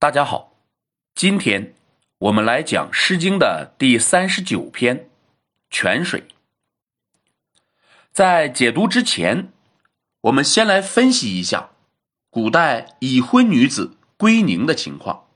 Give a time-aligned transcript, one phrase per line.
[0.00, 0.52] 大家好，
[1.12, 1.74] 今天
[2.18, 4.96] 我们来讲《诗经》的第三十九篇
[5.70, 6.20] 《泉水》。
[8.12, 9.52] 在解读之前，
[10.20, 11.70] 我们先来分析一下
[12.30, 15.26] 古代已婚女子归宁的情况。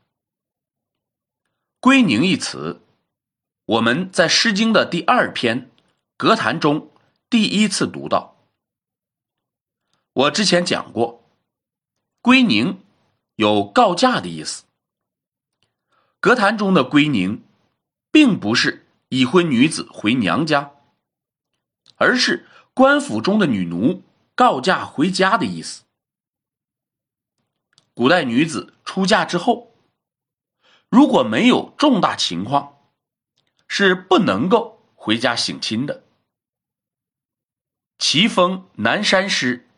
[1.80, 2.82] 归宁一词，
[3.64, 5.62] 我们在《诗经》的第二篇
[6.16, 6.88] 《格谈》中
[7.28, 8.36] 第一次读到。
[10.12, 11.24] 我之前讲过，
[12.20, 12.80] 归宁。
[13.36, 14.64] 有告假的意思。
[16.20, 17.42] 歌坛中的归宁，
[18.10, 20.72] 并不是已婚女子回娘家，
[21.96, 24.02] 而是官府中的女奴
[24.34, 25.82] 告假回家的意思。
[27.94, 29.74] 古代女子出嫁之后，
[30.88, 32.78] 如果没有重大情况，
[33.66, 36.04] 是不能够回家省亲的。
[37.98, 39.68] 齐风《南山诗》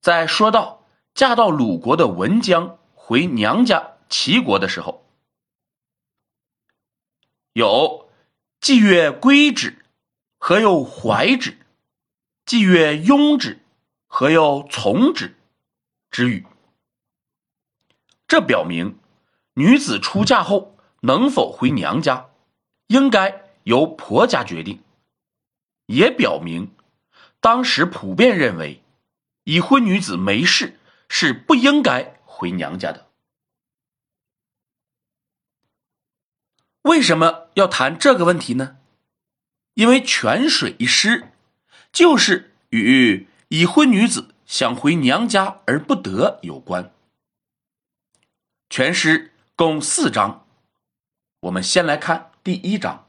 [0.00, 0.83] 在说到。
[1.14, 5.06] 嫁到鲁国的文姜回娘家齐国的时候，
[7.52, 8.10] 有
[8.60, 9.84] “既曰归之，
[10.38, 11.52] 何又怀之；
[12.44, 13.60] 既曰拥之，
[14.08, 15.36] 何又从之”
[16.10, 16.44] 之语。
[18.26, 18.98] 这表明
[19.54, 22.28] 女子出嫁后能否回娘家，
[22.88, 24.82] 应该由婆家决定，
[25.86, 26.74] 也表明
[27.38, 28.82] 当时普遍认为
[29.44, 30.80] 已婚女子没事。
[31.08, 33.10] 是不应该回娘家的。
[36.82, 38.76] 为什么要谈这个问题呢？
[39.74, 41.32] 因为《泉水》一诗
[41.90, 46.92] 就是与已婚女子想回娘家而不得有关。
[48.68, 50.46] 全诗共四章，
[51.40, 53.08] 我们先来看第一章：“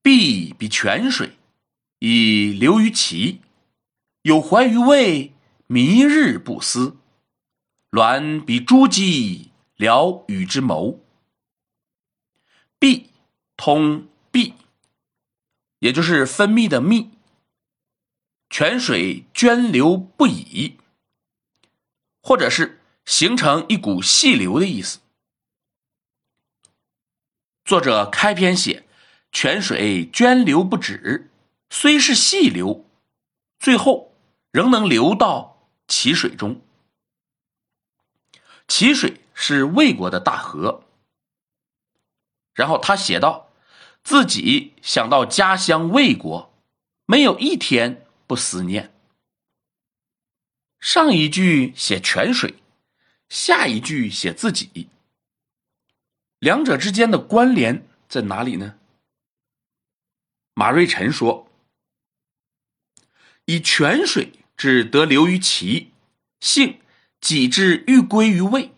[0.00, 1.36] 碧比泉水，
[1.98, 3.40] 以流于其，
[4.22, 5.31] 有怀于渭。”
[5.72, 6.98] 迷日不思，
[7.92, 11.00] 鸾比珠玑，聊与之谋。
[12.78, 13.08] 闭
[13.56, 14.52] 通闭，
[15.78, 17.08] 也就是分泌的泌。
[18.50, 20.76] 泉水涓流不已，
[22.20, 24.98] 或者是形成一股细流的意思。
[27.64, 28.86] 作者开篇写
[29.32, 31.30] 泉水涓流不止，
[31.70, 32.84] 虽是细流，
[33.58, 34.14] 最后
[34.50, 35.50] 仍能流到。
[35.94, 36.58] 齐水中，
[38.66, 40.84] 齐水是魏国的大河。
[42.54, 43.52] 然后他写道
[44.02, 46.50] ：“自己想到家乡魏国，
[47.04, 48.90] 没有一天不思念。”
[50.80, 52.54] 上一句写泉水，
[53.28, 54.88] 下一句写自己，
[56.38, 58.78] 两者之间的关联在哪里呢？
[60.54, 61.46] 马瑞辰说
[63.44, 65.92] ：“以泉水。”只得留于齐，
[66.40, 66.80] 性
[67.20, 68.72] 己之欲归于魏。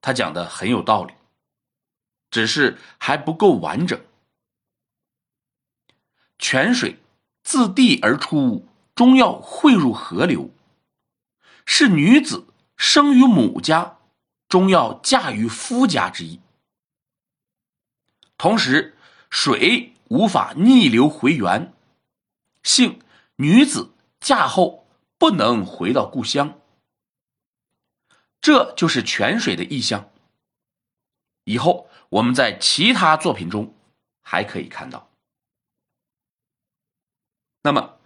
[0.00, 1.14] 他讲的很有道理，
[2.30, 4.00] 只是还不够完整。
[6.38, 6.98] 泉水
[7.42, 10.50] 自地而出，终要汇入河流，
[11.64, 12.46] 是女子
[12.76, 13.98] 生于母家，
[14.48, 16.40] 终要嫁于夫家之意。
[18.36, 18.96] 同时，
[19.30, 21.72] 水无法逆流回源，
[22.62, 23.00] 性
[23.36, 23.92] 女子。
[24.20, 24.86] 嫁后
[25.18, 26.60] 不能回到故乡，
[28.40, 30.10] 这就是泉水的意象。
[31.44, 33.74] 以后我们在其他作品中
[34.20, 35.08] 还可以看到。
[37.62, 37.98] 那么，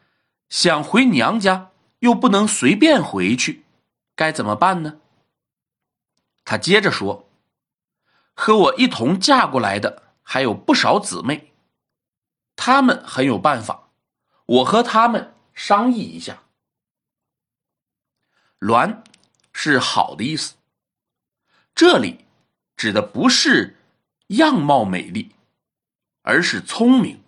[0.49, 3.65] 想回娘家又不能随便回去，
[4.15, 5.01] 该怎么办呢？
[6.45, 7.29] 他接着说
[8.35, 11.53] ：“和我一同嫁过来的还有不少姊妹，
[12.57, 13.91] 他们很有办法，
[14.47, 16.43] 我和他们。”商议一下，
[18.61, 19.03] 鸾
[19.53, 20.55] 是好的意思。
[21.75, 22.25] 这里
[22.79, 23.77] 指的不是
[24.29, 25.33] 样貌美丽，
[26.23, 27.23] 而是聪明。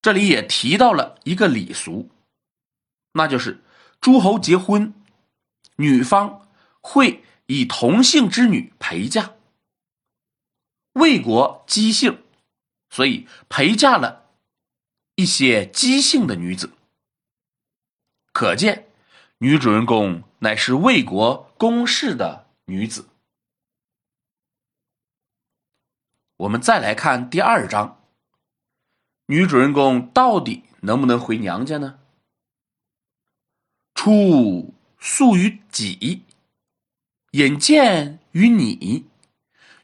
[0.00, 2.08] 这里也提到了一个礼俗，
[3.14, 3.60] 那就是
[4.00, 4.94] 诸侯结婚，
[5.74, 6.48] 女方
[6.80, 9.34] 会以同姓之女陪嫁。
[10.92, 12.22] 魏国姬姓，
[12.90, 14.21] 所以陪嫁了。
[15.14, 16.72] 一些姬姓的女子，
[18.32, 18.88] 可见
[19.38, 23.08] 女主人公乃是魏国公室的女子。
[26.38, 28.02] 我们再来看第二章，
[29.26, 31.98] 女主人公到底能不能回娘家呢？
[33.94, 36.22] 初宿于己，
[37.32, 39.04] 引见于你，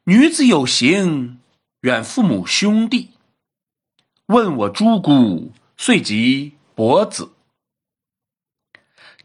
[0.05, 1.39] 女子有行，
[1.83, 3.18] 远父母兄弟。
[4.29, 7.33] 问我诸姑，遂及伯子。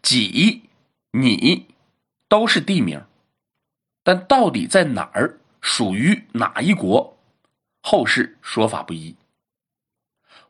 [0.01, 0.69] 己
[1.11, 1.67] 你
[2.29, 3.05] 都是地名，
[4.01, 7.17] 但到底在哪儿，属于哪一国，
[7.81, 9.13] 后世说法不一。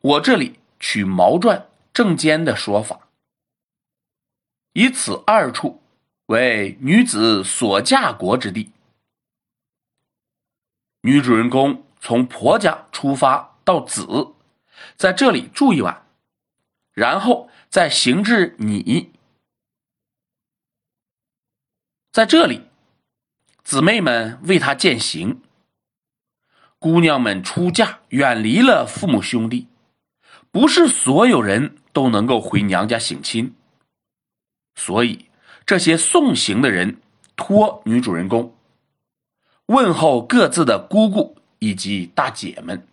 [0.02, 3.08] 我这里取毛传正间的说法，
[4.74, 5.82] 以此二处
[6.28, 8.72] 为女子所嫁国之地。
[11.02, 14.06] 女主人公从婆家出发到子，
[14.96, 16.06] 在这里住一晚，
[16.94, 19.12] 然后再行至你。
[22.12, 22.62] 在这里，
[23.64, 25.42] 姊妹们为她践行。
[26.78, 29.68] 姑娘们出嫁，远离了父母兄弟，
[30.52, 33.56] 不是所有人都能够回娘家省亲，
[34.76, 35.30] 所以
[35.66, 37.00] 这些送行的人
[37.36, 38.54] 托女主人公。
[39.68, 42.86] 问候各自的姑姑以及大姐们。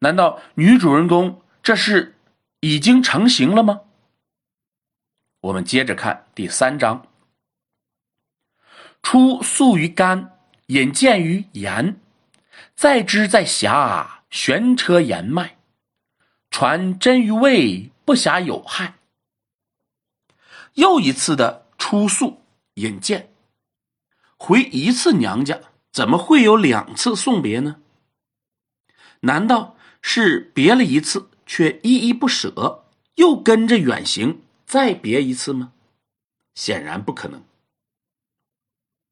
[0.00, 2.16] 难道女主人公这是
[2.60, 3.82] 已经成型了吗？
[5.40, 7.06] 我们接着看第三章：
[9.02, 12.00] 出宿于干，引见于盐，
[12.74, 15.58] 再之在峡，悬车言迈，
[16.50, 18.94] 传真于魏，不暇有害。
[20.74, 22.42] 又一次的出宿。
[22.74, 23.30] 引荐，
[24.38, 25.60] 回一次娘家，
[25.92, 27.82] 怎么会有两次送别呢？
[29.20, 32.86] 难道是别了一次却依依不舍，
[33.16, 35.72] 又跟着远行再别一次吗？
[36.54, 37.42] 显然不可能。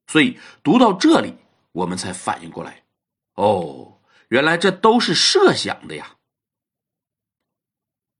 [0.06, 1.34] 所以读到这里，
[1.72, 2.84] 我们才反应过来，
[3.34, 6.16] 哦，原来这都是设想的呀！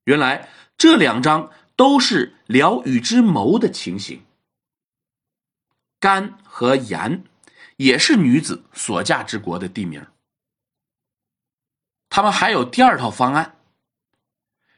[0.04, 4.24] 原来这两章都是聊与之谋的情形。
[6.00, 7.24] 甘和盐
[7.76, 10.06] 也是女子所嫁之国的地名。
[12.10, 13.56] 他们还有第二套方案：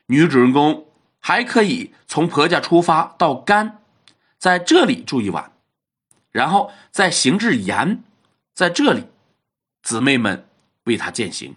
[0.06, 0.86] 女主人公
[1.18, 3.82] 还可以从婆家出发到甘，
[4.38, 5.52] 在这里住一晚，
[6.30, 8.02] 然后再行至盐，
[8.54, 9.04] 在这里，
[9.82, 10.48] 姊妹们
[10.84, 11.54] 为她践行，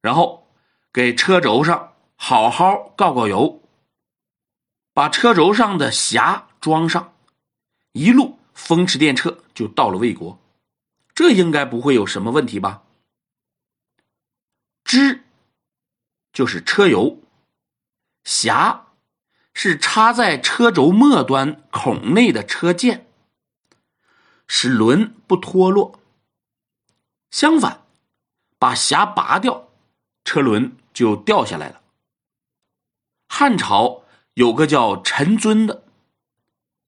[0.00, 0.48] 然后
[0.92, 3.60] 给车轴上好好告告油，
[4.94, 7.12] 把车轴上的匣装上。
[7.92, 10.38] 一路风驰电掣就到了魏国，
[11.14, 12.82] 这应该不会有什么问题吧？
[14.88, 15.22] 支
[16.32, 17.20] 就是车油，
[18.24, 18.84] 匣
[19.52, 23.06] 是插在车轴末端孔内的车件，
[24.46, 26.00] 使轮不脱落。
[27.30, 27.84] 相反，
[28.58, 29.68] 把匣拔掉，
[30.24, 31.82] 车轮就掉下来了。
[33.28, 35.84] 汉朝有个叫陈尊的，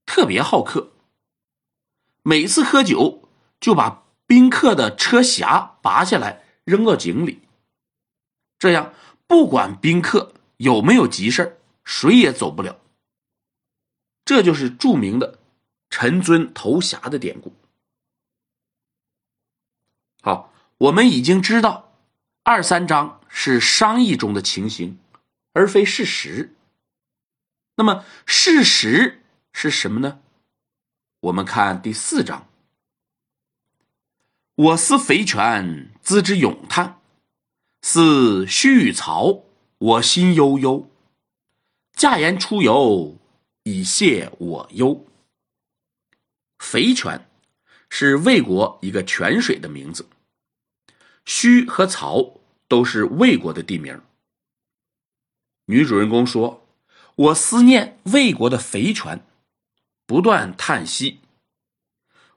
[0.07, 0.93] 特别好客。
[2.23, 3.29] 每次喝酒，
[3.61, 7.43] 就把宾客的车匣拔下来扔到井里，
[8.61, 8.95] 这样
[9.27, 12.79] 不管宾客有没有急事谁也走不了。
[14.25, 15.39] 这就是著名的
[15.91, 17.53] “陈尊投匣”的典故。
[20.21, 21.97] 好，我们已经知道
[22.43, 24.99] 二三章是商议中的情形，
[25.55, 26.55] 而非事实。
[27.77, 29.23] 那么事实
[29.55, 30.21] 是什么呢？
[31.21, 32.47] 我们看第四章。
[34.55, 37.00] 我思肥泉资之咏叹，
[37.83, 39.45] 似须与曹，
[39.79, 40.91] 我心悠悠。
[41.93, 43.19] 驾言出游，
[43.65, 45.07] 以泄我忧。
[46.59, 47.31] 肥泉
[47.89, 50.09] 是魏国一个泉水的名字，
[51.25, 54.01] 须和曹都是魏国的地名。
[55.67, 56.67] 女主人公说
[57.17, 59.27] ：“我思念魏国的肥泉。”
[60.07, 61.21] 不断叹息，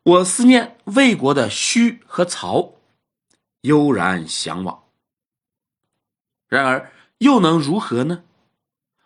[0.04, 2.76] 我思念魏国的胥和曹，
[3.62, 4.83] 悠然向往。
[6.54, 8.24] 然而又能如何呢？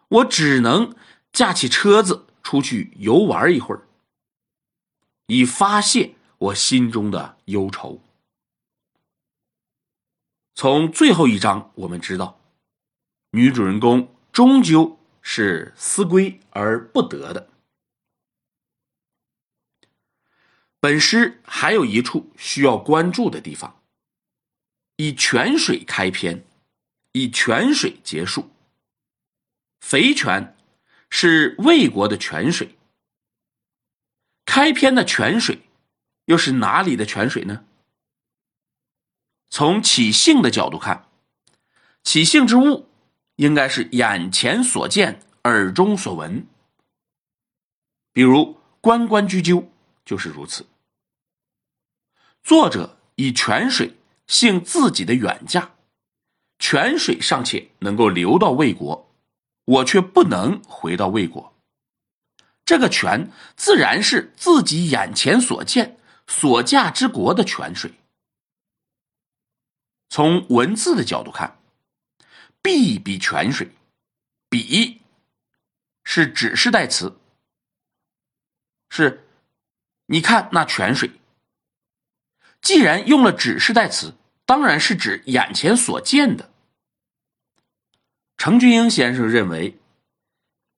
[0.10, 0.94] 我只能
[1.32, 3.88] 驾起车子出去游玩一会儿，
[5.27, 8.01] 以发泄我心中的忧愁。
[10.56, 12.38] 从最后一章我们知道，
[13.32, 17.50] 女主人公终究是思归而不得的。
[20.82, 23.82] 本诗还有一处需要关注的地方：
[24.98, 26.46] 以泉水开篇，
[27.18, 28.52] 以泉水结束。
[29.80, 30.56] 肥泉
[31.10, 32.78] 是魏国的泉水，
[34.46, 35.62] 开篇的泉水
[36.26, 37.66] 又是哪里的泉水呢？
[39.50, 41.08] 从起兴的角度看，
[42.04, 42.90] 起兴之物
[43.38, 46.46] 应该是眼前所见、耳中所闻，
[48.12, 49.72] 比如关关雎鸠。
[50.06, 50.66] 就是如此。
[52.42, 55.76] 作者以泉水兴自己的远嫁，
[56.60, 59.10] 泉水尚且能够流到魏国，
[59.66, 61.54] 我却不能回到魏国。
[62.66, 65.98] 这个泉自然是自己眼前所见、
[66.28, 67.94] 所驾之国的泉水。
[70.10, 71.60] 从文字的角度看
[72.62, 73.72] ，“必比泉水
[74.50, 75.02] ”，“比”
[76.04, 77.18] 是指示代词，
[78.90, 79.28] 是，
[80.08, 81.12] 你看那泉水。
[82.62, 84.16] 既然用了指示代词，
[84.48, 86.50] 当然是指眼前所见的。
[88.38, 89.77] 程俊英先生认为，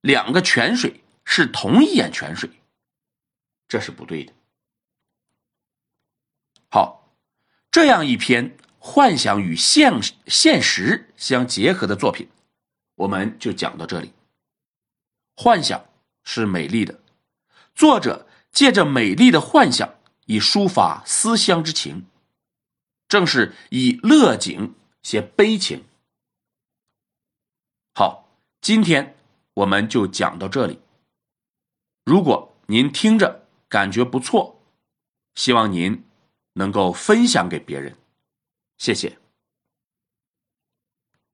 [0.00, 2.50] 两个泉水是同一眼泉水，
[3.68, 4.32] 这是不对的。
[6.68, 7.14] 好，
[7.70, 12.28] 这样一篇幻想与现现实相结合的作品，
[12.96, 14.12] 我们就讲到这里。
[15.36, 15.84] 幻想
[16.24, 17.00] 是美丽的，
[17.76, 19.94] 作者借着美丽的幻想，
[20.26, 22.06] 以抒发思乡之情，
[23.10, 25.84] 正是以乐景写悲情。
[27.92, 28.28] 好，
[28.60, 29.16] 今天
[29.54, 30.78] 我们就讲到这里。
[32.04, 34.62] 如果您听着感觉不错，
[35.34, 36.04] 希望您
[36.52, 37.96] 能够分享给别人，
[38.78, 39.19] 谢谢。